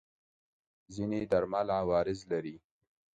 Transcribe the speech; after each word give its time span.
ځینې 0.95 1.19
درمل 1.31 1.67
عوارض 1.79 2.19
لري. 2.31 2.55